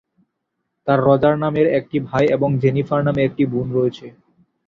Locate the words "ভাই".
2.09-2.25